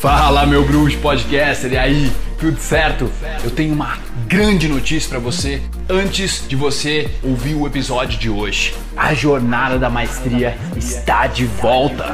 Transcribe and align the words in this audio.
Fala, 0.00 0.46
meu 0.46 0.64
bruxo 0.64 0.96
podcaster, 0.96 1.74
e 1.74 1.76
aí, 1.76 2.10
tudo 2.38 2.58
certo? 2.58 3.12
Eu 3.44 3.50
tenho 3.50 3.74
uma 3.74 3.98
grande 4.26 4.66
notícia 4.66 5.10
para 5.10 5.18
você 5.18 5.60
antes 5.90 6.48
de 6.48 6.56
você 6.56 7.06
ouvir 7.22 7.54
o 7.54 7.66
episódio 7.66 8.18
de 8.18 8.30
hoje. 8.30 8.74
A 8.96 9.12
jornada 9.12 9.78
da 9.78 9.90
maestria 9.90 10.56
está 10.74 11.26
de 11.26 11.44
volta. 11.44 12.06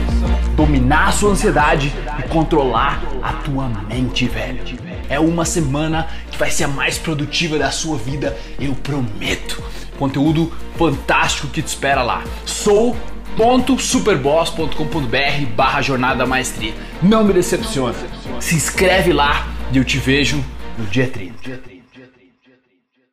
dominar 0.62 1.08
a 1.08 1.12
sua 1.12 1.32
ansiedade 1.32 1.92
e 2.20 2.24
controlar 2.30 3.02
a 3.22 3.34
tua 3.34 3.68
mente, 3.68 4.26
velho. 4.28 4.62
É 5.10 5.20
uma 5.20 5.44
semana 5.44 6.08
que 6.30 6.38
vai 6.38 6.52
ser 6.52 6.66
a 6.66 6.68
mais 6.68 7.00
produtiva 7.00 7.58
da 7.58 7.72
sua 7.72 7.98
vida, 7.98 8.38
eu 8.60 8.76
prometo. 8.76 9.64
Conteúdo 9.98 10.54
fantástico 10.78 11.48
que 11.48 11.64
te 11.64 11.68
espera 11.68 12.04
lá. 12.04 12.24
Sou 12.46 12.96
www.superboss.com.br 13.38 15.46
barra 15.56 15.82
jornada 15.82 16.28
maestria. 16.28 16.74
Não 17.02 17.24
me 17.24 17.34
decepciona. 17.34 17.96
Se 18.40 18.54
inscreve 18.56 19.14
lá 19.14 19.48
e 19.72 19.78
eu 19.78 19.84
te 19.84 19.98
vejo 19.98 20.44
no 20.78 20.86
dia 20.86 21.08
30. 21.08 21.60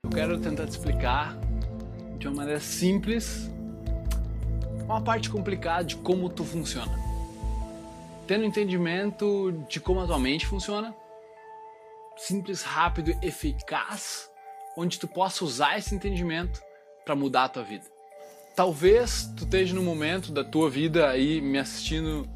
Eu 0.05 0.11
quero 0.11 0.39
tentar 0.39 0.67
te 0.67 0.71
explicar 0.71 1.35
de 2.19 2.29
uma 2.29 2.37
maneira 2.37 2.61
simples 2.61 3.51
uma 4.85 5.01
parte 5.01 5.31
complicada 5.31 5.85
de 5.85 5.97
como 5.97 6.29
tu 6.29 6.45
funciona. 6.45 7.08
Tendo 8.29 8.45
entendimento 8.45 9.51
de 9.69 9.81
como 9.81 10.01
a 10.01 10.07
tua 10.07 10.19
mente 10.19 10.47
funciona, 10.47 10.95
simples, 12.17 12.63
rápido, 12.63 13.13
eficaz, 13.23 14.31
onde 14.77 14.99
tu 14.99 15.09
possa 15.09 15.45
usar 15.45 15.79
esse 15.79 15.95
entendimento 15.95 16.61
para 17.05 17.17
mudar 17.17 17.45
a 17.45 17.49
tua 17.49 17.65
vida. 17.65 17.87
Talvez 18.55 19.33
tu 19.37 19.45
esteja 19.45 19.75
no 19.75 19.83
momento 19.83 20.31
da 20.31 20.45
tua 20.45 20.69
vida 20.69 21.09
aí 21.09 21.41
me 21.41 21.59
assistindo 21.59 22.29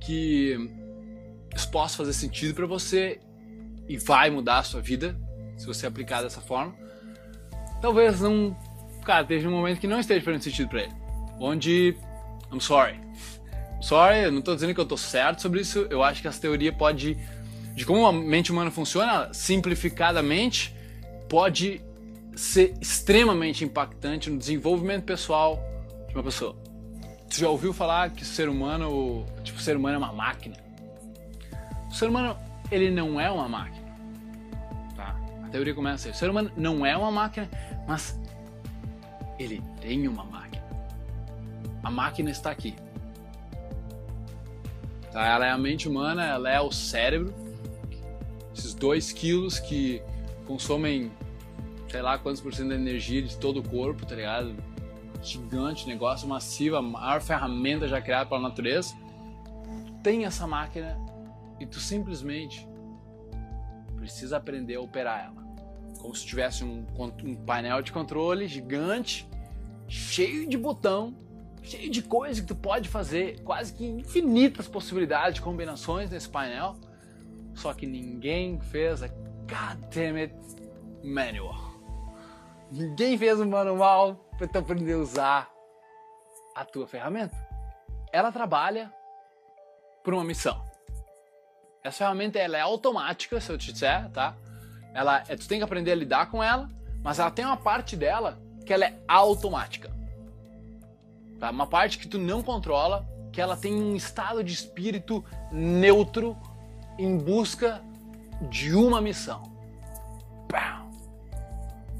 que 0.00 0.56
isso 1.54 1.68
possa 1.70 1.96
fazer 1.96 2.12
sentido 2.12 2.54
para 2.54 2.66
você 2.66 3.20
e 3.88 3.98
vai 3.98 4.30
mudar 4.30 4.58
a 4.58 4.62
sua 4.62 4.80
vida 4.80 5.18
se 5.56 5.66
você 5.66 5.86
aplicar 5.86 6.22
dessa 6.22 6.40
forma. 6.40 6.74
Talvez 7.80 8.20
não 8.20 8.56
cara, 9.04 9.22
esteja 9.22 9.48
um 9.48 9.52
momento 9.52 9.80
que 9.80 9.86
não 9.86 10.00
esteja 10.00 10.24
fazendo 10.24 10.42
sentido 10.42 10.68
para 10.68 10.82
ele. 10.84 10.92
Onde, 11.38 11.96
I'm 12.52 12.60
sorry. 12.60 13.00
Sorry, 13.84 14.20
eu 14.20 14.32
não 14.32 14.38
estou 14.38 14.54
dizendo 14.54 14.72
que 14.72 14.80
eu 14.80 14.84
estou 14.84 14.96
certo 14.96 15.42
sobre 15.42 15.60
isso. 15.60 15.86
Eu 15.90 16.02
acho 16.02 16.22
que 16.22 16.26
essa 16.26 16.40
teoria 16.40 16.72
pode, 16.72 17.18
de 17.74 17.84
como 17.84 18.06
a 18.06 18.12
mente 18.12 18.50
humana 18.50 18.70
funciona, 18.70 19.28
simplificadamente, 19.34 20.74
pode 21.28 21.82
ser 22.34 22.74
extremamente 22.80 23.62
impactante 23.62 24.30
no 24.30 24.38
desenvolvimento 24.38 25.04
pessoal 25.04 25.62
de 26.08 26.14
uma 26.14 26.22
pessoa. 26.22 26.56
Você 27.28 27.42
já 27.42 27.48
ouviu 27.50 27.74
falar 27.74 28.08
que 28.08 28.22
o 28.22 28.24
ser 28.24 28.48
humano, 28.48 29.26
tipo, 29.42 29.58
o 29.58 29.62
ser 29.62 29.76
humano 29.76 29.96
é 29.96 29.98
uma 29.98 30.14
máquina? 30.14 30.56
O 31.90 31.94
ser 31.94 32.08
humano, 32.08 32.38
ele 32.70 32.90
não 32.90 33.20
é 33.20 33.30
uma 33.30 33.46
máquina. 33.46 33.86
Tá? 34.96 35.14
A 35.44 35.48
teoria 35.50 35.74
começa 35.74 36.08
assim. 36.08 36.16
O 36.16 36.18
ser 36.18 36.30
humano 36.30 36.50
não 36.56 36.86
é 36.86 36.96
uma 36.96 37.10
máquina, 37.10 37.50
mas 37.86 38.18
ele 39.38 39.62
tem 39.82 40.08
uma 40.08 40.24
máquina. 40.24 40.64
A 41.82 41.90
máquina 41.90 42.30
está 42.30 42.50
aqui. 42.50 42.74
Tá? 45.14 45.26
Ela 45.26 45.46
é 45.46 45.50
a 45.50 45.56
mente 45.56 45.88
humana, 45.88 46.26
ela 46.26 46.50
é 46.50 46.60
o 46.60 46.70
cérebro. 46.70 47.32
Esses 48.54 48.74
dois 48.74 49.12
quilos 49.12 49.58
que 49.58 50.02
consomem, 50.46 51.10
sei 51.88 52.02
lá 52.02 52.18
quantos 52.18 52.42
por 52.42 52.52
cento 52.52 52.68
da 52.68 52.74
energia 52.74 53.22
de 53.22 53.36
todo 53.38 53.60
o 53.60 53.62
corpo, 53.62 54.04
tá 54.04 54.14
ligado? 54.14 54.54
Gigante, 55.22 55.86
negócio 55.86 56.28
massivo, 56.28 56.76
a 56.76 56.82
maior 56.82 57.22
ferramenta 57.22 57.88
já 57.88 58.00
criada 58.02 58.28
pela 58.28 58.40
natureza. 58.40 58.94
Tem 60.02 60.26
essa 60.26 60.46
máquina 60.46 60.98
e 61.58 61.64
tu 61.64 61.80
simplesmente 61.80 62.68
precisa 63.96 64.36
aprender 64.36 64.74
a 64.74 64.80
operar 64.82 65.26
ela 65.26 65.44
como 66.04 66.14
se 66.14 66.26
tivesse 66.26 66.62
um, 66.62 66.84
um 67.24 67.34
painel 67.34 67.80
de 67.80 67.90
controle 67.90 68.46
gigante, 68.46 69.26
cheio 69.88 70.46
de 70.46 70.58
botão, 70.58 71.16
cheio 71.64 71.90
de 71.90 72.02
coisas 72.02 72.40
que 72.40 72.46
tu 72.46 72.54
pode 72.54 72.88
fazer, 72.88 73.40
quase 73.40 73.72
que 73.72 73.84
infinitas 73.84 74.68
possibilidades 74.68 75.36
de 75.36 75.42
combinações 75.42 76.10
nesse 76.10 76.28
painel. 76.28 76.76
Só 77.54 77.72
que 77.72 77.86
ninguém 77.86 78.60
fez 78.60 79.02
a 79.02 79.08
goddammit 79.08 80.34
manual. 81.02 81.72
Ninguém 82.70 83.16
fez 83.16 83.40
um 83.40 83.48
manual 83.48 84.16
para 84.36 84.46
tu 84.46 84.58
aprender 84.58 84.92
a 84.92 84.98
usar 84.98 85.50
a 86.54 86.64
tua 86.64 86.86
ferramenta. 86.86 87.36
Ela 88.12 88.30
trabalha 88.30 88.92
por 90.02 90.14
uma 90.14 90.24
missão. 90.24 90.62
Essa 91.82 91.98
ferramenta 91.98 92.38
ela 92.38 92.56
é 92.56 92.60
automática, 92.60 93.40
se 93.40 93.50
eu 93.50 93.58
te 93.58 93.72
disser, 93.72 94.10
tá? 94.10 94.36
Ela, 94.92 95.22
é, 95.28 95.36
tu 95.36 95.48
tem 95.48 95.58
que 95.58 95.64
aprender 95.64 95.92
a 95.92 95.96
lidar 95.96 96.30
com 96.30 96.42
ela, 96.42 96.68
mas 97.02 97.18
ela 97.18 97.30
tem 97.30 97.44
uma 97.44 97.56
parte 97.56 97.96
dela 97.96 98.38
que 98.64 98.72
ela 98.72 98.84
é 98.84 98.98
automática. 99.08 99.90
Tá? 101.38 101.50
Uma 101.50 101.66
parte 101.66 101.98
que 101.98 102.08
tu 102.08 102.18
não 102.18 102.42
controla, 102.42 103.08
que 103.32 103.40
ela 103.40 103.56
tem 103.56 103.74
um 103.74 103.96
estado 103.96 104.42
de 104.42 104.52
espírito 104.52 105.24
neutro 105.52 106.36
em 106.98 107.16
busca 107.16 107.82
de 108.50 108.74
uma 108.74 109.00
missão. 109.00 109.54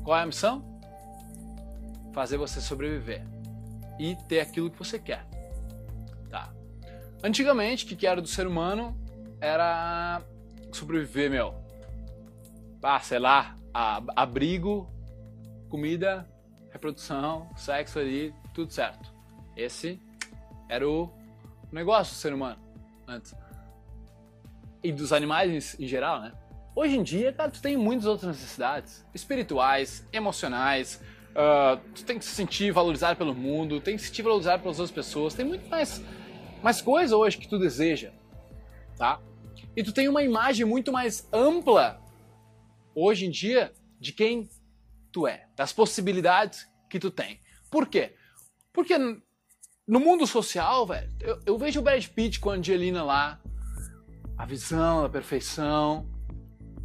Qual 0.04 0.18
é 0.18 0.22
a 0.22 0.26
missão? 0.26 0.62
Fazer 2.12 2.36
você 2.36 2.60
sobreviver 2.60 3.26
e 3.98 4.14
ter 4.28 4.40
aquilo 4.40 4.70
que 4.70 4.78
você 4.78 4.98
quer. 4.98 5.26
Tá. 6.30 6.52
Antigamente, 7.22 7.86
o 7.86 7.96
que 7.96 8.06
era 8.06 8.20
do 8.20 8.28
ser 8.28 8.46
humano 8.46 8.94
era 9.40 10.22
sobreviver, 10.72 11.30
meu, 11.30 11.54
ah, 12.82 13.00
sei 13.00 13.18
lá, 13.18 13.56
abrigo, 14.14 14.90
comida, 15.70 16.28
reprodução, 16.70 17.48
sexo 17.56 17.98
ali, 17.98 18.34
tudo 18.52 18.70
certo. 18.70 19.13
Esse 19.56 20.00
era 20.68 20.88
o 20.88 21.10
negócio 21.70 22.14
do 22.14 22.18
ser 22.18 22.32
humano 22.32 22.60
antes. 23.06 23.34
E 24.82 24.92
dos 24.92 25.12
animais 25.12 25.78
em, 25.78 25.86
geral, 25.86 26.20
né? 26.20 26.32
Hoje 26.76 26.96
em 26.96 27.02
dia, 27.02 27.32
cara, 27.32 27.50
tu 27.50 27.62
tem 27.62 27.76
muitas 27.76 28.06
outras 28.06 28.36
necessidades 28.36 29.06
espirituais, 29.14 30.06
emocionais. 30.12 31.00
Uh, 31.30 31.80
tu 31.94 32.04
tem 32.04 32.18
que 32.18 32.24
se 32.24 32.34
sentir 32.34 32.72
valorizado 32.72 33.16
pelo 33.16 33.34
mundo, 33.34 33.80
tem 33.80 33.96
que 33.96 34.02
se 34.02 34.08
sentir 34.08 34.22
valorizado 34.22 34.62
pelas 34.62 34.78
outras 34.78 34.94
pessoas. 34.94 35.34
Tem 35.34 35.44
muito 35.44 35.68
mais, 35.68 36.02
mais 36.62 36.82
coisa 36.82 37.16
hoje 37.16 37.38
que 37.38 37.48
tu 37.48 37.58
deseja, 37.58 38.12
tá? 38.96 39.20
E 39.76 39.82
tu 39.82 39.92
tem 39.92 40.08
uma 40.08 40.22
imagem 40.22 40.66
muito 40.66 40.92
mais 40.92 41.28
ampla 41.32 42.00
hoje 42.94 43.26
em 43.26 43.30
dia 43.30 43.72
de 43.98 44.12
quem 44.12 44.48
tu 45.10 45.26
é, 45.26 45.46
das 45.56 45.72
possibilidades 45.72 46.68
que 46.90 46.98
tu 46.98 47.10
tem. 47.10 47.40
Por 47.70 47.88
quê? 47.88 48.14
Porque 48.72 48.94
no 49.86 50.00
mundo 50.00 50.26
social, 50.26 50.86
velho, 50.86 51.10
eu, 51.20 51.40
eu 51.46 51.58
vejo 51.58 51.80
o 51.80 51.82
Brad 51.82 52.04
Pitt 52.06 52.40
com 52.40 52.50
a 52.50 52.54
Angelina 52.54 53.02
lá, 53.02 53.40
a 54.36 54.44
visão 54.44 55.02
da 55.02 55.08
perfeição, 55.08 56.06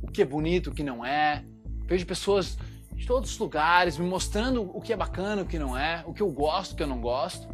o 0.02 0.12
que 0.12 0.22
é 0.22 0.26
bonito, 0.26 0.70
o 0.70 0.74
que 0.74 0.84
não 0.84 1.06
é. 1.06 1.44
Vejo 1.86 2.06
pessoas 2.06 2.58
de 2.94 3.08
todos 3.08 3.32
os 3.32 3.38
lugares 3.38 3.98
me 3.98 4.06
mostrando 4.06 4.62
o 4.62 4.82
que 4.82 4.94
é 4.94 4.98
bacana, 4.98 5.42
o 5.42 5.46
que 5.46 5.58
não 5.58 5.78
é, 5.78 6.04
o 6.06 6.14
que 6.14 6.22
eu 6.22 6.30
gosto, 6.32 6.74
o 6.74 6.76
que 6.76 6.84
eu 6.84 6.88
não 6.88 7.02
gosto. 7.02 7.48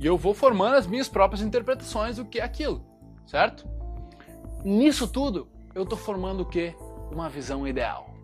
E 0.00 0.06
eu 0.06 0.16
vou 0.16 0.34
formando 0.34 0.74
as 0.74 0.86
minhas 0.86 1.08
próprias 1.08 1.42
interpretações 1.42 2.16
do 2.16 2.24
que 2.24 2.40
é 2.40 2.42
aquilo, 2.42 2.84
certo? 3.26 3.68
Nisso 4.64 5.06
tudo, 5.06 5.48
eu 5.74 5.86
tô 5.86 5.96
formando 5.96 6.40
o 6.40 6.46
quê? 6.46 6.74
uma 7.10 7.28
visão 7.28 7.66
ideal. 7.66 8.14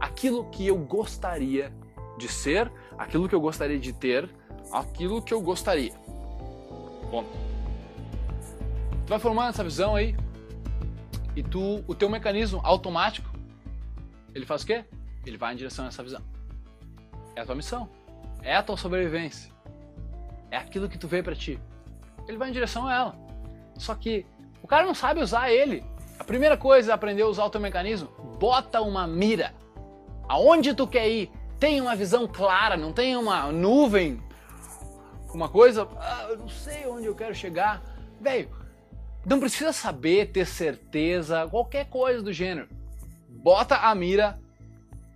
Aquilo 0.00 0.44
que 0.50 0.66
eu 0.66 0.76
gostaria 0.76 1.72
de 2.16 2.28
ser, 2.28 2.70
aquilo 2.96 3.28
que 3.28 3.34
eu 3.34 3.40
gostaria 3.40 3.78
de 3.78 3.92
ter, 3.92 4.28
aquilo 4.72 5.22
que 5.22 5.32
eu 5.32 5.40
gostaria. 5.40 5.92
Bom, 7.10 7.24
tu 9.04 9.08
vai 9.08 9.18
formando 9.18 9.50
essa 9.50 9.64
visão 9.64 9.94
aí 9.94 10.16
e 11.36 11.42
tu, 11.42 11.84
o 11.86 11.94
teu 11.94 12.08
mecanismo 12.08 12.60
automático, 12.62 13.28
ele 14.34 14.46
faz 14.46 14.62
o 14.62 14.66
quê? 14.66 14.84
Ele 15.24 15.36
vai 15.36 15.54
em 15.54 15.56
direção 15.56 15.84
a 15.84 15.88
essa 15.88 16.02
visão. 16.02 16.22
É 17.36 17.40
a 17.40 17.46
tua 17.46 17.54
missão, 17.54 17.88
é 18.42 18.54
a 18.54 18.62
tua 18.62 18.76
sobrevivência, 18.76 19.50
é 20.50 20.56
aquilo 20.56 20.88
que 20.88 20.98
tu 20.98 21.08
veio 21.08 21.24
para 21.24 21.34
ti. 21.34 21.58
Ele 22.28 22.38
vai 22.38 22.48
em 22.48 22.52
direção 22.52 22.86
a 22.86 22.94
ela. 22.94 23.16
Só 23.76 23.94
que 23.94 24.24
o 24.62 24.66
cara 24.66 24.86
não 24.86 24.94
sabe 24.94 25.20
usar 25.20 25.50
ele. 25.50 25.84
A 26.18 26.24
primeira 26.24 26.56
coisa 26.56 26.92
é 26.92 26.94
aprender 26.94 27.22
a 27.22 27.26
usar 27.26 27.44
o 27.44 27.50
teu 27.50 27.60
mecanismo. 27.60 28.08
Bota 28.38 28.80
uma 28.80 29.06
mira. 29.06 29.52
Aonde 30.28 30.74
tu 30.74 30.86
quer 30.86 31.08
ir? 31.08 31.30
Tem 31.58 31.80
uma 31.80 31.94
visão 31.96 32.26
clara, 32.26 32.76
não 32.76 32.92
tem 32.92 33.16
uma 33.16 33.50
nuvem, 33.52 34.22
uma 35.36 35.48
coisa. 35.48 35.88
Ah, 35.98 36.26
eu 36.30 36.38
não 36.38 36.48
sei 36.48 36.86
onde 36.86 37.06
eu 37.06 37.14
quero 37.14 37.34
chegar. 37.34 37.82
Velho, 38.20 38.48
não 39.24 39.40
precisa 39.40 39.72
saber, 39.72 40.30
ter 40.32 40.46
certeza, 40.46 41.46
qualquer 41.48 41.86
coisa 41.86 42.22
do 42.22 42.32
gênero. 42.32 42.68
Bota 43.28 43.76
a 43.76 43.94
mira, 43.94 44.38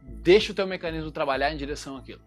deixa 0.02 0.52
o 0.52 0.54
teu 0.54 0.66
mecanismo 0.66 1.10
trabalhar 1.10 1.52
em 1.52 1.56
direção 1.56 1.96
àquilo. 1.96 2.20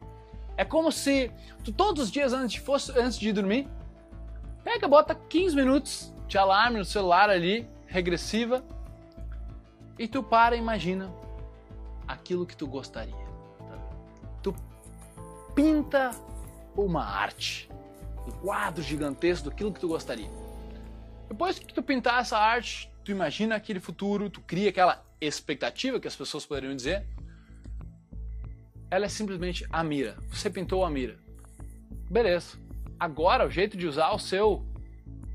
É 0.57 0.63
como 0.63 0.91
se 0.91 1.31
tu 1.63 1.71
todos 1.71 2.03
os 2.03 2.11
dias 2.11 2.33
antes 2.33 2.53
de, 2.53 2.59
fosse, 2.61 2.91
antes 2.99 3.17
de 3.17 3.31
dormir, 3.33 3.67
pega, 4.63 4.87
bota 4.87 5.15
15 5.15 5.55
minutos 5.55 6.13
de 6.27 6.37
alarme 6.37 6.77
no 6.77 6.85
celular 6.85 7.29
ali, 7.29 7.67
regressiva, 7.87 8.63
e 9.97 10.07
tu 10.07 10.21
para 10.21 10.55
e 10.55 10.59
imagina 10.59 11.11
aquilo 12.07 12.45
que 12.45 12.55
tu 12.55 12.67
gostaria. 12.67 13.15
Tu 14.41 14.53
pinta 15.55 16.11
uma 16.75 17.03
arte, 17.03 17.69
um 18.27 18.31
quadro 18.31 18.83
gigantesco 18.83 19.49
daquilo 19.49 19.73
que 19.73 19.79
tu 19.79 19.87
gostaria. 19.87 20.29
Depois 21.27 21.57
que 21.59 21.73
tu 21.73 21.81
pintar 21.81 22.21
essa 22.21 22.37
arte, 22.37 22.91
tu 23.03 23.11
imagina 23.11 23.55
aquele 23.55 23.79
futuro, 23.79 24.29
tu 24.29 24.41
cria 24.41 24.69
aquela 24.69 25.03
expectativa 25.19 25.99
que 25.99 26.07
as 26.07 26.15
pessoas 26.15 26.45
poderiam 26.45 26.75
dizer, 26.75 27.05
ela 28.89 29.05
é 29.05 29.09
simplesmente 29.09 29.65
a 29.69 29.83
mira. 29.83 30.17
Você 30.29 30.49
pintou 30.49 30.83
a 30.83 30.89
mira. 30.89 31.17
Beleza. 32.09 32.57
Agora, 32.99 33.47
o 33.47 33.49
jeito 33.49 33.77
de 33.77 33.87
usar 33.87 34.11
o 34.11 34.19
seu 34.19 34.65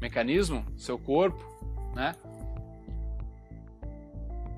mecanismo, 0.00 0.66
seu 0.76 0.98
corpo, 0.98 1.42
né? 1.94 2.14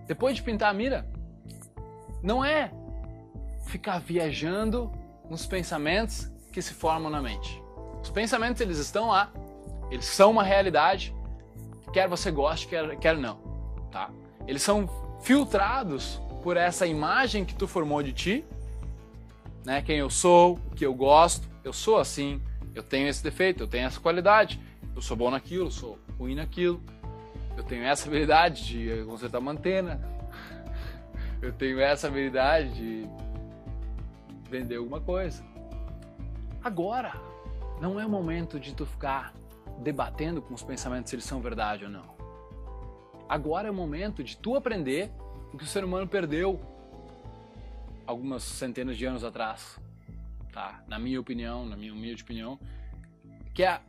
Depois 0.07 0.35
de 0.35 0.43
pintar 0.43 0.71
a 0.71 0.75
mira, 0.75 1.09
não 2.23 2.45
é 2.45 2.73
ficar 3.67 3.99
viajando 4.01 4.91
nos 5.31 5.47
pensamentos 5.47 6.27
que 6.51 6.61
se 6.61 6.75
formam 6.75 7.11
na 7.11 7.23
mente. 7.23 7.63
Os 8.03 8.11
pensamentos 8.11 8.61
eles 8.61 8.79
estão 8.79 9.09
lá, 9.09 9.33
eles 9.91 10.07
são 10.07 10.31
uma 10.31 10.43
realidade, 10.43 11.15
quer 11.93 12.09
você 12.09 12.31
goste, 12.31 12.67
quer, 12.69 12.97
quer 12.99 13.17
não, 13.17 13.37
tá? 13.91 14.11
Eles 14.47 14.63
são 14.63 14.89
filtrados 15.23 16.21
por 16.43 16.57
essa 16.57 16.87
imagem 16.87 17.45
que 17.45 17.55
tu 17.55 17.67
formou 17.67 18.03
de 18.03 18.13
ti 18.13 18.45
né? 19.69 19.83
Quem 19.83 19.99
eu 19.99 20.09
sou, 20.09 20.55
o 20.71 20.75
que 20.75 20.87
eu 20.87 20.95
gosto, 20.95 21.47
eu 21.63 21.75
sou 21.75 21.99
assim, 21.99 22.41
eu 22.75 22.83
tenho 22.83 23.07
esse 23.07 23.23
defeito, 23.23 23.63
eu 23.63 23.69
tenho 23.69 23.87
essa 23.87 24.01
qualidade, 24.01 24.59
eu 24.97 25.03
sou 25.03 25.15
bom 25.15 25.31
naquilo, 25.31 25.71
sou 25.71 25.99
ruim 26.19 26.35
naquilo, 26.35 26.83
eu 27.55 27.63
tenho 27.63 27.85
essa 27.85 28.09
habilidade 28.09 28.67
de 28.67 29.05
consertar 29.05 29.41
uma 29.41 29.53
antena, 29.53 30.01
eu 31.43 31.53
tenho 31.53 31.79
essa 31.81 32.07
habilidade 32.07 32.73
de 32.73 33.07
vender 34.49 34.77
alguma 34.77 35.03
coisa. 35.03 35.45
Agora, 36.65 37.13
não 37.81 37.99
é 37.99 38.07
o 38.07 38.09
momento 38.09 38.59
de 38.59 38.75
tu 38.75 38.85
ficar 38.85 39.33
debatendo 39.79 40.43
com 40.43 40.55
os 40.55 40.63
pensamentos 40.63 41.11
se 41.11 41.17
eles 41.17 41.25
são 41.25 41.41
verdade 41.41 41.85
ou 41.85 41.91
não. 41.91 42.17
Agora 43.29 43.69
é 43.69 43.71
o 43.71 43.75
momento 43.75 44.25
de 44.25 44.37
tu 44.37 44.57
aprender 44.57 45.11
o 45.53 45.59
que 45.59 45.65
o 45.65 45.67
ser 45.67 45.85
humano 45.85 46.07
perdeu 46.07 46.61
algumas 48.07 48.43
centenas 48.43 48.97
de 48.97 49.05
anos 49.05 49.23
atrás, 49.23 49.79
tá? 50.53 50.83
Na 50.89 50.99
minha 50.99 51.21
opinião, 51.21 51.67
na 51.67 51.77
minha 51.77 51.93
humilde 51.93 52.23
opinião, 52.23 52.59
que 53.55 53.63
é 53.63 53.81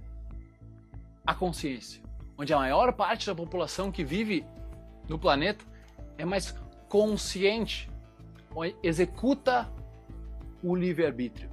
a 1.25 1.33
consciência, 1.33 2.03
onde 2.37 2.53
a 2.53 2.57
maior 2.57 2.91
parte 2.93 3.27
da 3.27 3.35
população 3.35 3.91
que 3.91 4.03
vive 4.03 4.45
no 5.07 5.17
planeta 5.17 5.63
é 6.17 6.25
mais 6.25 6.51
consciente, 6.89 7.89
executa 8.83 9.71
o 10.61 10.75
livre-arbítrio. 10.75 11.49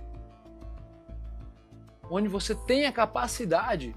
Onde 2.11 2.29
você 2.29 2.55
tem 2.55 2.87
a 2.87 2.93
capacidade 2.93 3.94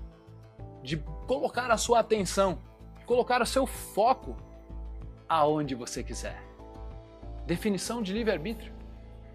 de 0.84 0.98
colocar 1.28 1.70
a 1.72 1.78
sua 1.78 2.00
atenção, 2.00 2.60
colocar 3.06 3.42
o 3.42 3.46
seu 3.46 3.66
foco 3.66 4.36
aonde 5.28 5.76
você 5.76 6.04
quiser 6.04 6.50
definição 7.50 8.04
de 8.04 8.14
livre-arbítrio. 8.14 8.72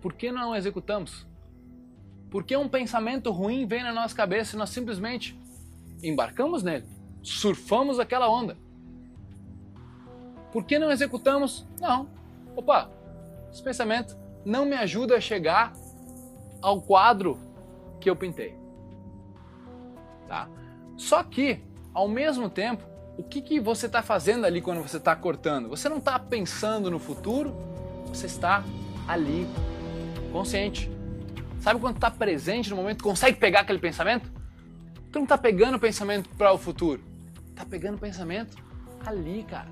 Por 0.01 0.13
que 0.13 0.31
não 0.31 0.55
executamos? 0.55 1.27
Por 2.31 2.45
que 2.45 2.57
um 2.57 2.69
pensamento 2.69 3.33
ruim 3.33 3.67
vem 3.67 3.83
na 3.83 3.93
nossa 3.93 4.15
cabeça 4.15 4.55
e 4.55 4.59
nós 4.59 4.71
simplesmente 4.71 5.37
embarcamos 6.01 6.63
nele, 6.63 6.87
surfamos 7.25 7.99
aquela 7.99 8.29
onda? 8.29 8.57
Por 10.53 10.65
que 10.65 10.79
não 10.79 10.93
executamos? 10.93 11.67
Não. 11.81 12.09
Opa, 12.55 12.89
esse 13.51 13.61
pensamento 13.61 14.17
não 14.45 14.65
me 14.65 14.77
ajuda 14.77 15.17
a 15.17 15.21
chegar 15.21 15.73
ao 16.63 16.81
quadro 16.81 17.37
que 18.01 18.09
eu 18.09 18.15
pintei. 18.15 18.57
Tá? 20.27 20.49
Só 20.97 21.23
que, 21.23 21.61
ao 21.93 22.09
mesmo 22.09 22.49
tempo, 22.49 22.85
o 23.17 23.23
que, 23.23 23.41
que 23.41 23.61
você 23.61 23.87
está 23.87 24.03
fazendo 24.03 24.45
ali 24.45 24.61
quando 24.61 24.83
você 24.83 24.97
está 24.97 25.15
cortando? 25.15 25.69
Você 25.69 25.89
não 25.89 25.99
está 25.99 26.19
pensando 26.19 26.91
no 26.91 26.99
futuro, 26.99 27.55
você 28.09 28.27
está 28.27 28.65
ali, 29.07 29.47
consciente. 30.33 30.91
Sabe 31.61 31.81
quando 31.81 31.97
está 31.97 32.11
presente 32.11 32.71
no 32.71 32.77
momento, 32.77 33.03
consegue 33.03 33.39
pegar 33.39 33.61
aquele 33.61 33.79
pensamento? 33.79 34.31
Tu 35.11 35.19
não 35.19 35.25
está 35.25 35.39
pegando 35.39 35.77
o 35.77 35.81
pensamento 35.81 36.29
para 36.31 36.53
o 36.53 36.59
futuro, 36.59 37.01
está 37.51 37.65
pegando 37.65 37.95
o 37.95 37.99
pensamento 37.99 38.57
ali, 39.07 39.45
cara, 39.49 39.69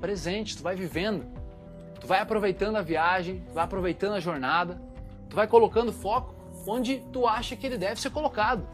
presente. 0.00 0.56
Tu 0.56 0.62
vai 0.62 0.76
vivendo, 0.76 1.26
tu 2.00 2.06
vai 2.06 2.20
aproveitando 2.20 2.76
a 2.76 2.82
viagem, 2.82 3.42
tu 3.48 3.54
vai 3.54 3.64
aproveitando 3.64 4.14
a 4.14 4.20
jornada, 4.20 4.80
tu 5.28 5.34
vai 5.34 5.46
colocando 5.46 5.92
foco 5.92 6.34
onde 6.66 7.00
tu 7.12 7.26
acha 7.26 7.56
que 7.56 7.66
ele 7.66 7.76
deve 7.76 8.00
ser 8.00 8.10
colocado. 8.10 8.66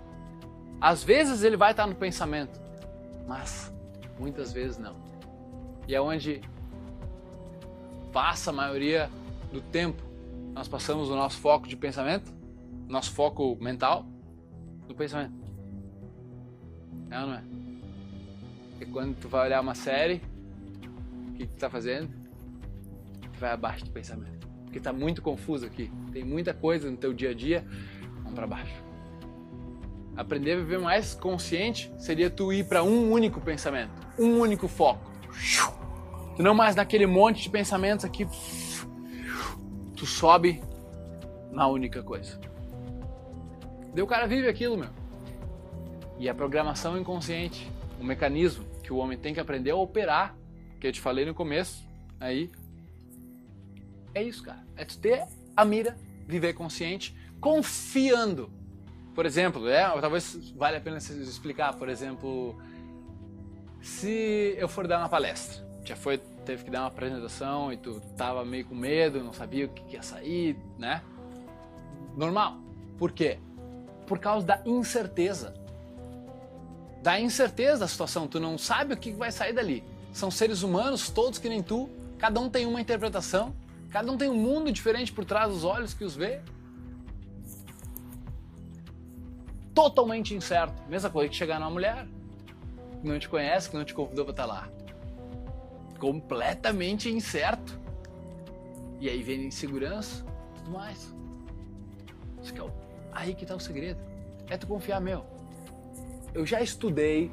Às 0.81 1.05
vezes 1.05 1.43
ele 1.43 1.57
vai 1.57 1.73
estar 1.73 1.87
no 1.87 1.95
pensamento, 1.95 2.59
mas 3.27 3.73
muitas 4.19 4.53
vezes 4.53 4.79
não. 4.79 4.97
E 5.87 5.95
é 5.95 6.01
onde 6.01 6.41
passa 8.13 8.51
a 8.51 8.53
maioria 8.53 9.11
do 9.53 9.61
tempo, 9.61 10.03
nós 10.55 10.69
passamos 10.69 11.11
o 11.11 11.15
nosso 11.15 11.39
foco 11.39 11.69
de 11.69 11.77
pensamento, 11.77 12.33
nosso 12.89 13.13
foco 13.13 13.57
mental, 13.61 14.07
no 14.89 14.95
pensamento. 14.95 15.35
É 17.11 17.21
ou 17.21 17.27
não 17.27 17.35
é? 17.35 17.45
E 18.81 18.87
quando 18.87 19.15
tu 19.17 19.29
vai 19.29 19.47
olhar 19.47 19.61
uma 19.61 19.75
série, 19.75 20.23
o 21.29 21.33
que 21.35 21.47
tu 21.47 21.57
tá 21.57 21.69
fazendo? 21.69 22.09
Tu 23.33 23.39
vai 23.39 23.51
abaixo 23.51 23.85
do 23.85 23.91
pensamento. 23.91 24.49
Porque 24.65 24.81
tá 24.81 24.93
muito 24.93 25.21
confuso 25.21 25.67
aqui. 25.67 25.91
Tem 26.13 26.25
muita 26.25 26.55
coisa 26.55 26.91
no 26.91 26.97
teu 26.97 27.13
dia 27.13 27.31
a 27.31 27.35
dia, 27.35 27.65
vamos 28.23 28.35
para 28.35 28.47
baixo. 28.47 28.90
Aprender 30.21 30.53
a 30.53 30.57
viver 30.57 30.79
mais 30.79 31.15
consciente 31.15 31.93
seria 31.99 32.29
tu 32.29 32.53
ir 32.53 32.65
para 32.65 32.83
um 32.83 33.11
único 33.11 33.41
pensamento, 33.41 33.93
um 34.19 34.39
único 34.39 34.69
foco 34.69 35.11
Tu 36.37 36.43
não 36.43 36.55
mais 36.55 36.75
naquele 36.75 37.07
monte 37.07 37.43
de 37.43 37.51
pensamentos 37.51 38.05
aqui. 38.05 38.27
Tu 39.97 40.07
sobe 40.07 40.63
na 41.51 41.67
única 41.69 42.03
coisa. 42.03 42.41
Daí 43.93 44.03
o 44.03 44.07
cara 44.07 44.27
vive 44.27 44.49
aquilo, 44.49 44.77
meu. 44.77 44.91
E 46.19 46.29
a 46.29 46.35
programação 46.35 46.99
inconsciente, 46.99 47.71
o 48.01 48.05
mecanismo 48.05 48.65
que 48.83 48.93
o 48.93 48.97
homem 48.97 49.19
tem 49.19 49.35
que 49.35 49.41
aprender 49.41 49.71
a 49.71 49.77
operar, 49.77 50.37
que 50.81 50.87
eu 50.87 50.93
te 50.93 51.01
falei 51.01 51.25
no 51.25 51.35
começo, 51.35 51.87
aí. 52.19 52.51
É 54.15 54.23
isso, 54.23 54.43
cara. 54.43 54.65
É 54.77 54.85
tu 54.85 54.99
ter 54.99 55.25
a 55.57 55.65
mira, 55.65 55.97
viver 56.27 56.55
consciente, 56.55 57.15
confiando. 57.41 58.51
Por 59.21 59.27
exemplo, 59.27 59.69
é, 59.69 59.83
talvez 60.01 60.51
valha 60.57 60.79
a 60.79 60.81
pena 60.81 60.97
explicar, 60.97 61.75
por 61.75 61.91
exemplo, 61.91 62.59
se 63.83 64.55
eu 64.57 64.67
for 64.67 64.89
dar 64.89 64.99
uma 64.99 65.11
palestra, 65.11 65.63
já 65.85 65.95
foi 65.95 66.17
teve 66.47 66.65
que 66.65 66.71
dar 66.71 66.81
uma 66.81 66.87
apresentação 66.87 67.71
e 67.71 67.77
tu 67.77 68.01
tava 68.17 68.43
meio 68.47 68.65
com 68.65 68.75
medo, 68.75 69.23
não 69.23 69.35
sabia 69.35 69.67
o 69.67 69.69
que 69.69 69.95
ia 69.95 70.03
sair, 70.03 70.57
né? 70.79 71.03
Normal. 72.17 72.61
Por 72.97 73.13
quê? 73.13 73.39
Por 74.07 74.19
causa 74.19 74.47
da 74.47 74.63
incerteza. 74.65 75.53
Da 77.03 77.21
incerteza 77.21 77.81
da 77.81 77.89
situação, 77.89 78.27
tu 78.27 78.41
não 78.41 78.57
sabe 78.57 78.95
o 78.95 78.97
que 78.97 79.13
vai 79.13 79.31
sair 79.31 79.53
dali. 79.53 79.85
São 80.15 80.31
seres 80.31 80.63
humanos, 80.63 81.11
todos 81.11 81.39
que 81.39 81.51
nem 81.51 81.63
tu, 81.63 81.91
cada 82.17 82.41
um 82.41 82.49
tem 82.49 82.65
uma 82.65 82.81
interpretação, 82.81 83.55
cada 83.91 84.11
um 84.11 84.17
tem 84.17 84.31
um 84.31 84.35
mundo 84.35 84.73
diferente 84.73 85.13
por 85.13 85.27
trás 85.27 85.53
dos 85.53 85.63
olhos 85.63 85.93
que 85.93 86.05
os 86.05 86.17
vê. 86.17 86.41
Totalmente 89.75 90.35
incerto. 90.35 90.83
Mesma 90.89 91.11
coisa 91.11 91.29
que 91.29 91.37
chegar 91.37 91.59
numa 91.59 91.71
mulher 91.71 92.07
que 93.01 93.09
não 93.09 93.19
te 93.19 93.29
conhece, 93.29 93.71
que 93.71 93.77
não 93.77 93.85
te 93.85 93.95
convidou 93.95 94.25
para 94.25 94.33
estar 94.33 94.47
lá 94.47 94.69
completamente 95.99 97.11
incerto. 97.11 97.79
E 98.99 99.09
aí 99.09 99.23
vem 99.23 99.47
insegurança, 99.47 100.25
tudo 100.57 100.71
mais. 100.71 101.15
Isso 102.43 102.53
que 102.53 102.61
é 102.61 102.65
o... 102.65 102.71
Aí 103.13 103.35
que 103.35 103.45
tá 103.45 103.55
o 103.55 103.61
segredo. 103.61 104.01
É 104.49 104.57
tu 104.57 104.67
confiar, 104.67 105.01
meu. 105.01 105.25
Eu 106.33 106.47
já 106.47 106.61
estudei 106.61 107.31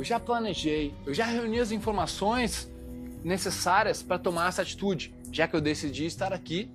eu 0.00 0.04
já 0.04 0.18
planejei, 0.18 0.94
eu 1.04 1.12
já 1.12 1.26
reuni 1.26 1.60
as 1.60 1.72
informações 1.72 2.70
necessárias 3.22 4.02
para 4.02 4.18
tomar 4.18 4.48
essa 4.48 4.62
atitude, 4.62 5.14
já 5.30 5.46
que 5.46 5.54
eu 5.54 5.60
decidi 5.60 6.06
estar 6.06 6.32
aqui. 6.32 6.70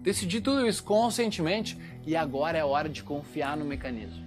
Decidi 0.00 0.40
tudo 0.40 0.64
isso 0.64 0.84
conscientemente 0.84 1.76
e 2.06 2.16
agora 2.16 2.58
é 2.58 2.64
hora 2.64 2.88
de 2.88 3.02
confiar 3.02 3.56
no 3.56 3.64
mecanismo. 3.64 4.24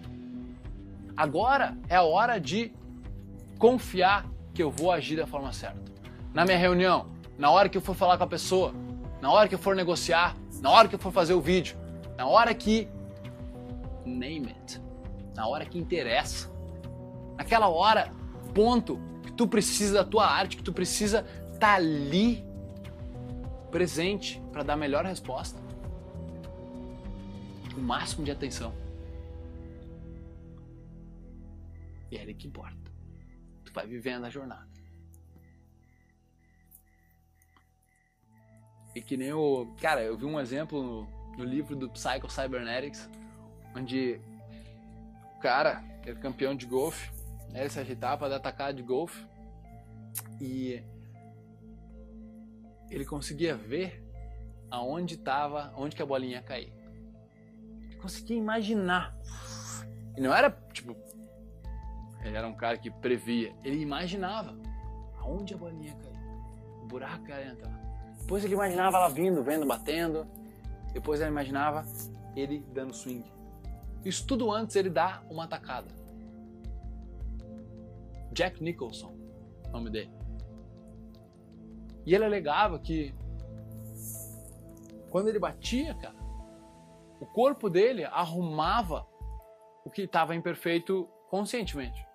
Agora 1.16 1.78
é 1.90 2.00
hora 2.00 2.40
de 2.40 2.72
confiar 3.58 4.26
que 4.54 4.62
eu 4.62 4.70
vou 4.70 4.92
agir 4.92 5.16
da 5.16 5.28
forma 5.28 5.52
certa. 5.54 5.80
Na 6.34 6.46
minha 6.46 6.58
reunião, 6.58 7.08
na 7.38 7.50
hora 7.52 7.70
que 7.70 7.78
eu 7.78 7.82
for 7.82 7.96
falar 7.96 8.18
com 8.18 8.24
a 8.24 8.28
pessoa, 8.28 8.74
na 9.22 9.32
hora 9.32 9.48
que 9.48 9.56
eu 9.56 9.60
for 9.60 9.76
negociar, 9.76 10.36
na 10.62 10.70
hora 10.70 10.88
que 10.88 10.96
eu 10.96 11.00
for 11.00 11.12
fazer 11.12 11.34
o 11.34 11.42
vídeo, 11.42 11.78
na 12.16 12.26
hora 12.28 12.54
que 12.54 12.88
name 14.06 14.48
it, 14.48 14.82
na 15.36 15.48
hora 15.48 15.66
que 15.66 15.78
interessa. 15.78 16.50
Naquela 17.36 17.68
hora, 17.68 18.12
ponto, 18.54 19.00
que 19.24 19.32
tu 19.32 19.48
precisa 19.48 19.96
da 19.96 20.04
tua 20.04 20.26
arte, 20.26 20.58
que 20.58 20.64
tu 20.64 20.74
precisa 20.74 21.26
estar 21.54 21.60
tá 21.60 21.76
ali 21.76 22.44
presente 23.70 24.42
para 24.52 24.64
dar 24.64 24.74
a 24.74 24.78
melhor 24.78 25.06
resposta. 25.06 25.67
O 27.78 27.80
máximo 27.80 28.26
de 28.26 28.32
atenção. 28.32 28.74
E 32.12 32.18
é 32.18 32.22
ele 32.22 32.34
que 32.34 32.48
importa. 32.48 32.76
Tu 33.64 33.72
vai 33.72 33.86
vivendo 33.86 34.26
a 34.26 34.30
jornada. 34.30 34.68
E 38.96 39.02
que 39.02 39.16
nem 39.16 39.32
o. 39.32 39.76
Cara, 39.80 40.02
eu 40.02 40.18
vi 40.18 40.26
um 40.26 40.40
exemplo 40.40 40.82
no, 40.82 41.38
no 41.38 41.44
livro 41.44 41.76
do 41.76 41.88
Psycho 41.90 42.30
Cybernetics, 42.30 43.08
onde 43.76 44.20
o 45.36 45.40
cara 45.40 45.84
era 46.04 46.16
campeão 46.16 46.56
de 46.56 46.66
golfe, 46.66 47.12
né, 47.52 47.62
ele 47.62 47.70
se 47.70 47.80
ajeitava 47.80 48.18
para 48.18 48.40
dar 48.40 48.72
de 48.72 48.82
golfe 48.82 49.24
e 50.42 50.82
ele 52.90 53.06
conseguia 53.06 53.56
ver 53.56 54.04
aonde 54.72 55.16
estava, 55.16 55.72
onde 55.76 55.96
que 55.96 56.02
a 56.02 56.06
bolinha 56.06 56.38
ia 56.38 56.42
cair. 56.42 56.77
Conseguia 58.02 58.38
imaginar. 58.38 59.18
E 60.16 60.22
não 60.22 60.34
era 60.34 60.50
tipo, 60.74 60.96
ele 62.24 62.36
era 62.36 62.48
um 62.48 62.54
cara 62.54 62.78
que 62.78 62.90
previa, 62.90 63.56
ele 63.64 63.80
imaginava 63.82 64.58
aonde 65.18 65.54
a 65.54 65.58
bolinha 65.58 65.96
cair, 65.96 66.20
o 66.82 66.86
buraco 66.86 67.24
que 67.24 67.32
ela 67.32 67.42
ia 67.42 67.52
entrar. 67.52 67.88
Depois 68.20 68.44
ele 68.44 68.54
imaginava 68.56 68.98
ela 68.98 69.08
vindo, 69.10 69.42
vendo, 69.44 69.66
batendo. 69.66 70.28
Depois 70.92 71.22
ele 71.22 71.30
imaginava 71.30 71.86
ele 72.36 72.60
dando 72.74 72.94
swing. 72.94 73.24
Isso 74.04 74.26
tudo 74.26 74.52
antes 74.52 74.76
ele 74.76 74.90
dá 74.90 75.24
uma 75.30 75.46
atacada. 75.46 75.88
Jack 78.32 78.62
Nicholson, 78.62 79.16
nome 79.72 79.90
dele. 79.90 80.12
E 82.06 82.14
ele 82.14 82.26
alegava 82.26 82.80
que 82.80 83.14
quando 85.10 85.30
ele 85.30 85.40
batia, 85.40 85.94
cara, 85.96 86.17
o 87.20 87.26
corpo 87.26 87.70
dele 87.70 88.06
arrumava 88.06 89.08
o 89.84 89.90
que 89.90 90.04
estava 90.04 90.36
imperfeito 90.36 91.08
conscientemente. 91.30 92.06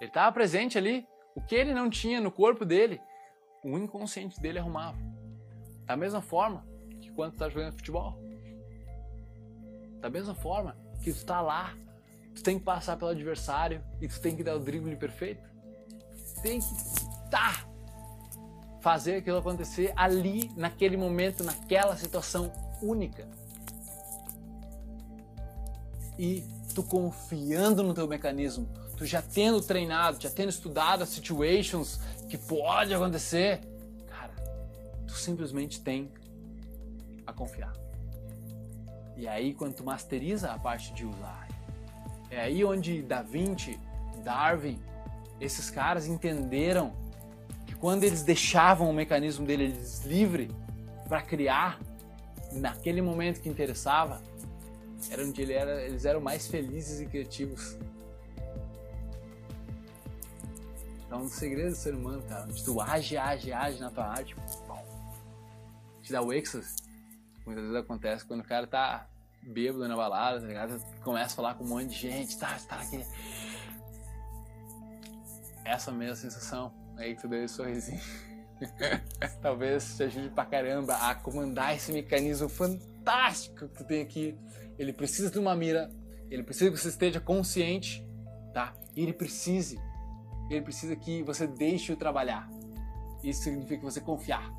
Ele 0.00 0.10
estava 0.10 0.32
presente 0.32 0.78
ali. 0.78 1.06
O 1.34 1.40
que 1.40 1.54
ele 1.54 1.72
não 1.72 1.88
tinha 1.88 2.20
no 2.20 2.30
corpo 2.30 2.64
dele, 2.64 3.00
o 3.62 3.78
inconsciente 3.78 4.40
dele 4.40 4.58
arrumava. 4.58 4.98
Da 5.84 5.96
mesma 5.96 6.20
forma 6.20 6.66
que 7.00 7.10
quando 7.12 7.32
tu 7.32 7.38
tá 7.38 7.48
jogando 7.48 7.76
futebol. 7.76 8.18
Da 10.00 10.10
mesma 10.10 10.34
forma 10.34 10.76
que 11.02 11.12
tu 11.12 11.24
tá 11.24 11.40
lá, 11.40 11.72
tu 12.34 12.42
tem 12.42 12.58
que 12.58 12.64
passar 12.64 12.96
pelo 12.96 13.10
adversário 13.10 13.84
e 14.00 14.08
tu 14.08 14.20
tem 14.20 14.36
que 14.36 14.42
dar 14.42 14.56
o 14.56 14.60
drible 14.60 14.96
perfeito. 14.96 15.48
Tem 16.42 16.58
que 16.60 16.66
tá 17.30 17.64
fazer 18.80 19.16
aquilo 19.16 19.38
acontecer 19.38 19.92
ali, 19.94 20.50
naquele 20.56 20.96
momento, 20.96 21.44
naquela 21.44 21.96
situação 21.96 22.50
única. 22.82 23.28
E 26.18 26.44
tu 26.74 26.82
confiando 26.82 27.82
no 27.82 27.94
teu 27.94 28.06
mecanismo, 28.06 28.68
tu 28.96 29.06
já 29.06 29.22
tendo 29.22 29.60
treinado, 29.60 30.20
já 30.20 30.30
tendo 30.30 30.50
estudado 30.50 31.02
as 31.02 31.08
situations 31.08 31.98
que 32.28 32.36
pode 32.36 32.92
acontecer, 32.92 33.60
cara, 34.06 34.32
tu 35.06 35.14
simplesmente 35.14 35.80
tem 35.80 36.10
a 37.26 37.32
confiar. 37.32 37.72
E 39.16 39.26
aí, 39.26 39.54
quando 39.54 39.74
tu 39.74 39.84
masteriza 39.84 40.50
a 40.50 40.58
parte 40.58 40.92
de 40.92 41.04
usar, 41.04 41.48
é 42.30 42.40
aí 42.40 42.64
onde 42.64 43.02
Da 43.02 43.22
Vinci, 43.22 43.78
Darwin, 44.24 44.78
esses 45.40 45.70
caras 45.70 46.06
entenderam 46.06 46.92
que 47.66 47.74
quando 47.74 48.04
eles 48.04 48.22
deixavam 48.22 48.88
o 48.88 48.92
mecanismo 48.92 49.46
deles 49.46 50.04
livre 50.04 50.50
para 51.08 51.22
criar 51.22 51.80
naquele 52.52 53.00
momento 53.00 53.40
que 53.40 53.48
interessava, 53.48 54.22
era 55.10 55.24
onde 55.24 55.40
ele 55.40 55.52
era, 55.52 55.82
eles 55.82 56.04
eram 56.04 56.20
mais 56.20 56.46
felizes 56.46 57.00
e 57.00 57.06
criativos 57.06 57.78
É 61.10 61.14
um 61.16 61.28
segredo 61.28 61.70
do 61.70 61.76
ser 61.76 61.92
humano, 61.92 62.22
cara. 62.22 62.44
Onde 62.44 62.64
tu 62.64 62.80
age, 62.80 63.16
age, 63.16 63.52
age 63.52 63.80
na 63.80 63.90
tua 63.90 64.06
arte. 64.06 64.36
Te 66.02 66.12
dá 66.12 66.22
o 66.22 66.32
êxtase. 66.32 66.76
Muitas 67.44 67.64
vezes 67.64 67.78
acontece 67.78 68.24
quando 68.24 68.40
o 68.40 68.44
cara 68.44 68.64
tá 68.66 69.08
bêbado 69.42 69.88
na 69.88 69.96
balada, 69.96 70.40
tá 70.40 70.46
ligado? 70.46 70.80
Começa 71.02 71.32
a 71.32 71.36
falar 71.36 71.54
com 71.54 71.64
um 71.64 71.68
monte 71.68 71.88
de 71.88 71.96
gente, 71.96 72.38
tá, 72.38 72.56
tá 72.68 72.76
aqui. 72.76 73.04
Essa 75.64 75.90
mesma 75.90 76.14
sensação 76.14 76.72
aí 76.96 77.16
tu 77.16 77.26
deu 77.26 77.44
esse 77.44 77.54
sorrisinho. 77.54 78.00
Talvez 79.42 79.96
te 79.96 80.04
ajude 80.04 80.28
pra 80.30 80.44
caramba 80.44 80.94
a 80.94 81.14
comandar 81.14 81.74
esse 81.74 81.90
mecanismo 81.92 82.48
fantástico 82.48 83.68
que 83.68 83.74
tu 83.74 83.84
tem 83.84 84.02
aqui. 84.02 84.38
Ele 84.80 84.92
precisa 84.92 85.30
de 85.30 85.38
uma 85.38 85.54
mira, 85.54 85.88
ele 86.28 86.42
precisa 86.42 86.70
que 86.70 86.76
você 86.76 86.88
esteja 86.88 87.20
consciente, 87.20 88.04
tá? 88.52 88.74
E 88.96 89.02
ele 89.02 89.12
precise 89.12 89.78
ele 90.50 90.62
precisa 90.62 90.96
que 90.96 91.22
você 91.22 91.46
deixe-o 91.46 91.96
trabalhar. 91.96 92.50
Isso 93.22 93.44
significa 93.44 93.82
você 93.82 94.00
confiar. 94.00 94.52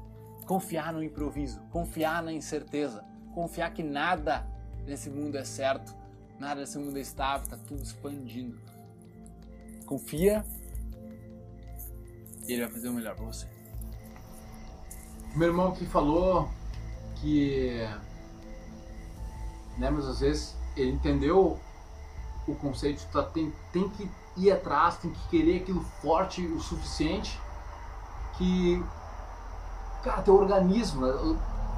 Confiar 0.45 0.93
no 0.93 1.03
improviso, 1.03 1.59
confiar 1.69 2.23
na 2.23 2.31
incerteza, 2.31 3.03
confiar 3.33 3.73
que 3.73 3.83
nada 3.83 4.47
nesse 4.85 5.09
mundo 5.09 5.37
é 5.37 5.43
certo, 5.43 5.93
nada 6.39 6.61
nesse 6.61 6.77
mundo 6.77 6.97
é 6.97 7.01
estável, 7.01 7.43
está 7.43 7.57
tudo 7.57 7.83
expandindo. 7.83 8.57
Confia 9.85 10.45
e 12.47 12.53
ele 12.53 12.61
vai 12.63 12.71
fazer 12.71 12.89
o 12.89 12.93
melhor 12.93 13.15
para 13.15 13.25
você. 13.25 13.47
Meu 15.35 15.49
irmão 15.49 15.73
que 15.73 15.85
falou 15.85 16.49
que, 17.17 17.81
né, 19.77 19.89
mas 19.89 20.07
às 20.07 20.19
vezes 20.19 20.55
ele 20.75 20.91
entendeu 20.91 21.59
o 22.47 22.55
conceito, 22.55 23.05
tá, 23.11 23.23
tem, 23.23 23.53
tem 23.71 23.89
que 23.89 24.09
ir 24.37 24.51
atrás, 24.51 24.97
tem 24.97 25.11
que 25.11 25.27
querer 25.29 25.61
aquilo 25.61 25.83
forte 26.01 26.45
o 26.45 26.59
suficiente 26.59 27.39
que, 28.37 28.83
cara, 30.03 30.21
teu 30.21 30.35
organismo, 30.35 31.05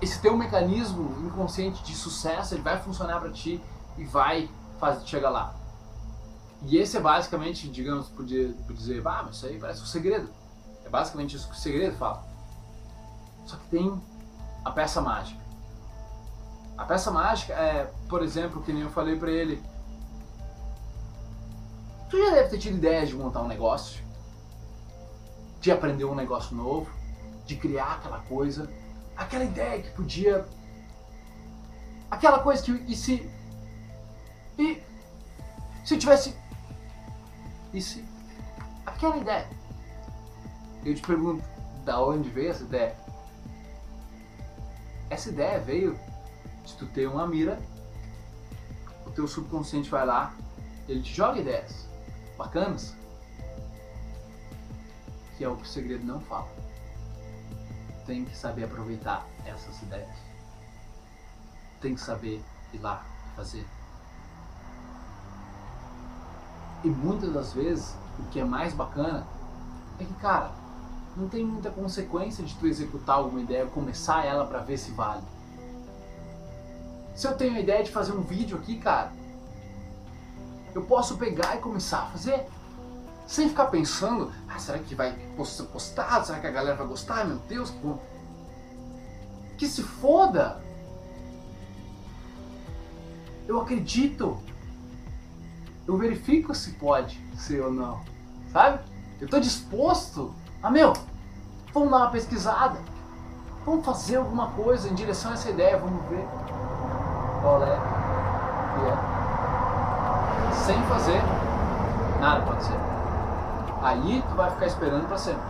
esse 0.01 0.21
teu 0.21 0.37
mecanismo 0.37 1.25
inconsciente 1.25 1.83
de 1.83 1.95
sucesso, 1.95 2.53
ele 2.53 2.61
vai 2.61 2.79
funcionar 2.79 3.19
para 3.19 3.31
ti 3.31 3.61
e 3.97 4.05
vai 4.05 4.49
fazer 4.79 5.05
chegar 5.05 5.29
lá. 5.29 5.55
E 6.65 6.77
esse 6.77 6.95
é 6.95 6.99
basicamente, 6.99 7.67
digamos, 7.67 8.07
podia, 8.07 8.53
podia 8.53 8.75
dizer, 8.75 9.01
ah, 9.05 9.23
mas 9.25 9.35
isso 9.35 9.45
aí 9.45 9.59
parece 9.59 9.81
um 9.81 9.85
segredo. 9.85 10.29
É 10.85 10.89
basicamente 10.89 11.35
isso 11.35 11.47
que 11.47 11.55
o 11.55 11.57
segredo 11.57 11.97
fala. 11.97 12.23
Só 13.45 13.57
que 13.57 13.67
tem 13.67 14.01
a 14.63 14.71
peça 14.71 15.01
mágica. 15.01 15.42
A 16.77 16.85
peça 16.85 17.11
mágica 17.11 17.53
é, 17.53 17.91
por 18.09 18.23
exemplo, 18.23 18.61
que 18.63 18.73
nem 18.73 18.83
eu 18.83 18.89
falei 18.89 19.15
para 19.15 19.31
ele, 19.31 19.61
Tu 22.13 22.19
já 22.19 22.29
deve 22.29 22.49
ter 22.49 22.59
tido 22.59 22.77
ideias 22.77 23.09
de 23.09 23.15
montar 23.15 23.41
um 23.41 23.47
negócio, 23.47 24.03
de 25.59 25.71
aprender 25.71 26.05
um 26.05 26.13
negócio 26.13 26.55
novo, 26.55 26.87
de 27.43 27.55
criar 27.55 27.93
aquela 27.93 28.19
coisa, 28.19 28.69
aquela 29.17 29.43
ideia 29.43 29.81
que 29.81 29.89
podia. 29.89 30.47
Aquela 32.11 32.37
coisa 32.37 32.61
que. 32.61 32.71
E 32.71 32.95
se. 32.95 33.27
E. 34.59 34.79
Se 35.83 35.97
tivesse. 35.97 36.37
E 37.73 37.81
se. 37.81 38.05
Aquela 38.85 39.17
ideia. 39.17 39.49
Eu 40.85 40.93
te 40.93 41.01
pergunto, 41.01 41.43
da 41.83 41.99
onde 41.99 42.29
veio 42.29 42.51
essa 42.51 42.63
ideia? 42.63 42.95
Essa 45.09 45.29
ideia 45.29 45.59
veio 45.59 45.99
de 46.63 46.75
tu 46.75 46.85
ter 46.87 47.07
uma 47.07 47.27
mira, 47.27 47.59
o 49.05 49.11
teu 49.11 49.27
subconsciente 49.27 49.89
vai 49.89 50.05
lá, 50.05 50.33
ele 50.87 51.01
te 51.01 51.13
joga 51.13 51.39
ideias 51.39 51.87
bacanas, 52.37 52.95
que 55.37 55.43
é 55.43 55.49
o 55.49 55.55
que 55.55 55.63
o 55.63 55.67
segredo 55.67 56.05
não 56.05 56.19
fala. 56.21 56.47
Tem 58.05 58.25
que 58.25 58.35
saber 58.35 58.65
aproveitar 58.65 59.25
essas 59.45 59.81
ideias. 59.81 60.15
Tem 61.79 61.95
que 61.95 62.01
saber 62.01 62.43
ir 62.73 62.77
lá 62.79 63.05
fazer. 63.35 63.65
E 66.83 66.89
muitas 66.89 67.31
das 67.33 67.53
vezes, 67.53 67.95
o 68.19 68.23
que 68.29 68.39
é 68.39 68.43
mais 68.43 68.73
bacana 68.73 69.25
é 69.99 70.03
que, 70.03 70.13
cara, 70.15 70.51
não 71.15 71.29
tem 71.29 71.45
muita 71.45 71.69
consequência 71.71 72.43
de 72.43 72.55
tu 72.55 72.67
executar 72.67 73.17
alguma 73.17 73.41
ideia, 73.41 73.65
começar 73.67 74.25
ela 74.25 74.45
para 74.45 74.59
ver 74.59 74.77
se 74.77 74.91
vale. 74.91 75.23
Se 77.15 77.27
eu 77.27 77.35
tenho 77.35 77.55
a 77.55 77.59
ideia 77.59 77.83
de 77.83 77.91
fazer 77.91 78.11
um 78.11 78.21
vídeo 78.21 78.57
aqui, 78.57 78.77
cara, 78.77 79.11
eu 80.73 80.81
posso 80.83 81.17
pegar 81.17 81.55
e 81.55 81.59
começar 81.59 82.03
a 82.03 82.05
fazer. 82.07 82.47
Sem 83.27 83.47
ficar 83.47 83.67
pensando, 83.67 84.31
ah, 84.49 84.59
será 84.59 84.79
que 84.79 84.95
vai 84.95 85.15
ser 85.45 85.63
postado? 85.63 86.25
Será 86.25 86.39
que 86.39 86.47
a 86.47 86.51
galera 86.51 86.75
vai 86.75 86.87
gostar? 86.87 87.25
Meu 87.25 87.37
Deus, 87.47 87.69
que, 87.69 87.95
que 89.59 89.67
se 89.67 89.81
foda! 89.81 90.61
Eu 93.47 93.61
acredito. 93.61 94.37
Eu 95.87 95.97
verifico 95.97 96.53
se 96.55 96.71
pode 96.71 97.19
ser 97.37 97.61
ou 97.61 97.71
não. 97.71 98.01
Sabe? 98.51 98.83
Eu 99.21 99.29
tô 99.29 99.39
disposto 99.39 100.33
a, 100.61 100.69
meu, 100.69 100.93
vamos 101.73 101.91
dar 101.91 101.97
uma 101.97 102.09
pesquisada. 102.09 102.79
Vamos 103.65 103.85
fazer 103.85 104.17
alguma 104.17 104.51
coisa 104.51 104.89
em 104.89 104.95
direção 104.95 105.31
a 105.31 105.35
essa 105.35 105.49
ideia, 105.49 105.77
vamos 105.77 106.03
ver 106.09 106.27
qual 107.43 107.61
é. 107.61 107.73
é. 108.89 108.95
Sem 110.65 110.81
fazer 110.83 111.21
nada 112.19 112.45
pode 112.45 112.63
ser. 112.63 112.79
Aí 113.81 114.23
tu 114.29 114.35
vai 114.35 114.49
ficar 114.51 114.65
esperando 114.65 115.07
para 115.07 115.17
sempre. 115.17 115.43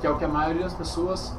Que 0.00 0.06
é 0.06 0.10
o 0.10 0.18
que 0.18 0.24
a 0.24 0.28
maioria 0.28 0.64
das 0.64 0.74
pessoas 0.74 1.32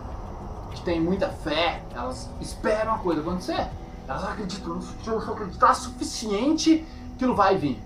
que 0.71 0.81
tem 0.81 1.01
muita 1.01 1.27
fé, 1.27 1.83
elas 1.93 2.29
esperam 2.39 2.95
a 2.95 2.97
coisa 2.99 3.19
acontecer. 3.21 3.67
Elas 4.07 4.23
acreditam, 4.23 4.81
se 4.81 5.05
eu 5.05 5.17
acreditar 5.17 5.73
suficiente, 5.73 6.87
aquilo 7.15 7.35
vai 7.35 7.57
vir. 7.57 7.83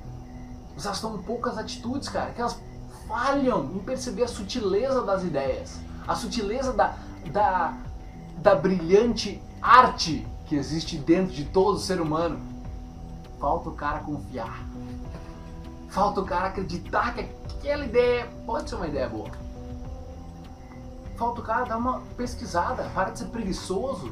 Mas 0.76 0.86
elas 0.86 1.02
tomam 1.02 1.18
poucas 1.24 1.58
atitudes, 1.58 2.08
cara, 2.08 2.32
que 2.32 2.40
elas 2.40 2.62
falham 3.08 3.72
em 3.74 3.80
perceber 3.80 4.24
a 4.24 4.28
sutileza 4.28 5.02
das 5.02 5.24
ideias, 5.24 5.80
a 6.08 6.16
sutileza 6.16 6.72
da, 6.74 6.94
da, 7.32 7.74
da 8.38 8.54
brilhante 8.56 9.42
arte 9.62 10.26
que 10.52 10.58
existe 10.58 10.98
dentro 10.98 11.34
de 11.34 11.46
todo 11.46 11.80
ser 11.80 12.02
humano. 12.02 12.38
Falta 13.40 13.70
o 13.70 13.74
cara 13.74 14.00
confiar. 14.00 14.68
Falta 15.88 16.20
o 16.20 16.26
cara 16.26 16.50
acreditar 16.50 17.14
que 17.14 17.22
aquela 17.22 17.86
ideia 17.86 18.30
pode 18.46 18.70
ser 18.70 18.76
uma 18.76 18.86
ideia 18.86 19.08
boa. 19.08 19.32
Falta 21.16 21.40
o 21.40 21.44
cara 21.46 21.64
dar 21.64 21.78
uma 21.78 22.02
pesquisada, 22.18 22.84
para 22.94 23.12
de 23.12 23.20
ser 23.20 23.28
preguiçoso. 23.28 24.12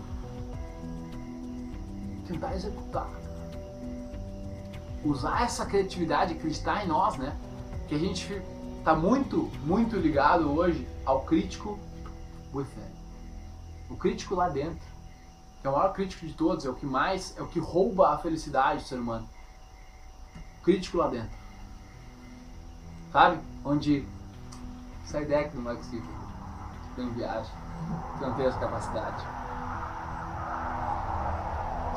Tentar 2.26 2.56
executar. 2.56 3.10
Usar 5.04 5.44
essa 5.44 5.66
criatividade, 5.66 6.36
acreditar 6.36 6.86
em 6.86 6.88
nós, 6.88 7.18
né? 7.18 7.36
Que 7.90 7.96
a 7.96 8.00
gente 8.00 8.42
tá 8.86 8.96
muito, 8.96 9.52
muito 9.66 9.98
ligado 9.98 10.50
hoje 10.50 10.88
ao 11.06 11.20
crítico 11.26 11.78
within. 12.54 12.80
O 13.90 13.98
crítico 13.98 14.36
lá 14.36 14.48
dentro. 14.48 14.89
Que 15.62 15.68
é 15.68 15.70
o 15.70 15.74
maior 15.74 15.94
crítico 15.94 16.26
de 16.26 16.34
todos, 16.34 16.66
é 16.66 16.70
o 16.70 16.74
que 16.74 16.86
mais, 16.86 17.38
é 17.38 17.42
o 17.42 17.48
que 17.48 17.60
rouba 17.60 18.14
a 18.14 18.18
felicidade 18.18 18.84
do 18.84 18.88
ser 18.88 18.96
humano. 18.96 19.28
O 20.60 20.64
crítico 20.64 20.98
lá 20.98 21.08
dentro. 21.08 21.38
Sabe? 23.12 23.40
Onde 23.66 24.06
ideia 25.18 25.50
que 25.50 25.58
não 25.58 25.72
é 25.72 25.76
possível. 25.76 26.10
Tem 26.96 27.10
viagem. 27.10 27.52
Tu 28.18 28.26
não 28.26 28.34
tem 28.36 28.46
essa 28.46 28.60
capacidade. 28.60 29.24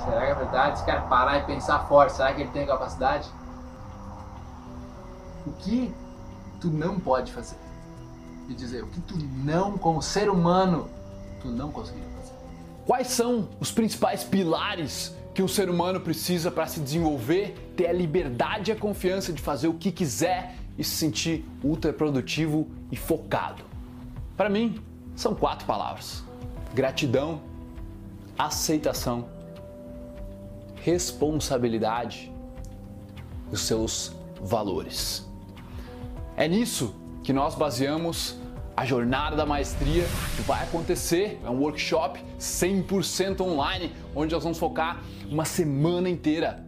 Será 0.04 0.20
que 0.20 0.32
é 0.32 0.34
verdade? 0.34 0.78
Se 0.78 0.86
cara 0.86 1.02
parar 1.02 1.38
e 1.38 1.44
pensar 1.44 1.86
forte, 1.86 2.14
será 2.14 2.32
que 2.32 2.40
ele 2.42 2.50
tem 2.50 2.66
capacidade? 2.66 3.30
O 5.46 5.52
que 5.52 5.94
tu 6.60 6.68
não 6.68 6.98
pode 6.98 7.32
fazer? 7.32 7.58
E 8.48 8.54
dizer 8.54 8.82
o 8.82 8.86
que 8.88 9.00
tu 9.02 9.16
não, 9.16 9.78
como 9.78 10.02
ser 10.02 10.28
humano, 10.28 10.88
tu 11.40 11.48
não 11.48 11.70
conseguiria 11.70 12.08
fazer. 12.16 12.31
Quais 12.84 13.08
são 13.08 13.48
os 13.60 13.70
principais 13.70 14.24
pilares 14.24 15.14
que 15.34 15.42
o 15.42 15.48
ser 15.48 15.70
humano 15.70 16.00
precisa 16.00 16.50
para 16.50 16.66
se 16.66 16.80
desenvolver, 16.80 17.54
ter 17.76 17.86
a 17.86 17.92
liberdade 17.92 18.70
e 18.70 18.72
a 18.72 18.76
confiança 18.76 19.32
de 19.32 19.40
fazer 19.40 19.68
o 19.68 19.74
que 19.74 19.92
quiser 19.92 20.56
e 20.76 20.82
se 20.82 20.96
sentir 20.96 21.44
ultra 21.62 21.92
produtivo 21.92 22.68
e 22.90 22.96
focado? 22.96 23.62
Para 24.36 24.48
mim, 24.48 24.82
são 25.14 25.34
quatro 25.34 25.66
palavras: 25.66 26.24
gratidão, 26.74 27.40
aceitação, 28.36 29.28
responsabilidade 30.82 32.32
e 33.50 33.54
os 33.54 33.60
seus 33.60 34.12
valores. 34.42 35.24
É 36.36 36.48
nisso 36.48 36.94
que 37.22 37.32
nós 37.32 37.54
baseamos 37.54 38.41
a 38.82 38.84
jornada 38.84 39.36
da 39.36 39.46
maestria 39.46 40.04
que 40.34 40.42
vai 40.42 40.60
acontecer. 40.64 41.40
É 41.44 41.48
um 41.48 41.60
workshop 41.60 42.20
100% 42.36 43.40
online, 43.40 43.92
onde 44.12 44.34
nós 44.34 44.42
vamos 44.42 44.58
focar 44.58 45.00
uma 45.30 45.44
semana 45.44 46.10
inteira 46.10 46.66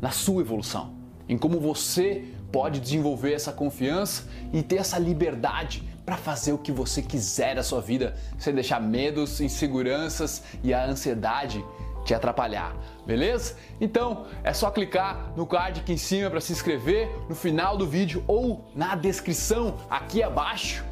na 0.00 0.12
sua 0.12 0.40
evolução, 0.40 0.94
em 1.28 1.36
como 1.36 1.58
você 1.58 2.24
pode 2.52 2.78
desenvolver 2.78 3.32
essa 3.32 3.52
confiança 3.52 4.28
e 4.52 4.62
ter 4.62 4.76
essa 4.76 5.00
liberdade 5.00 5.82
para 6.06 6.16
fazer 6.16 6.52
o 6.52 6.58
que 6.58 6.70
você 6.70 7.02
quiser 7.02 7.56
da 7.56 7.64
sua 7.64 7.80
vida, 7.80 8.14
sem 8.38 8.54
deixar 8.54 8.80
medos, 8.80 9.40
inseguranças 9.40 10.44
e 10.62 10.72
a 10.72 10.84
ansiedade 10.84 11.64
te 12.04 12.14
atrapalhar, 12.14 12.76
beleza? 13.04 13.56
Então 13.80 14.26
é 14.44 14.52
só 14.52 14.70
clicar 14.70 15.32
no 15.36 15.44
card 15.44 15.80
aqui 15.80 15.92
em 15.92 15.96
cima 15.96 16.30
para 16.30 16.40
se 16.40 16.52
inscrever, 16.52 17.10
no 17.28 17.34
final 17.34 17.76
do 17.76 17.86
vídeo 17.86 18.22
ou 18.28 18.64
na 18.76 18.94
descrição 18.94 19.78
aqui 19.90 20.22
abaixo. 20.22 20.91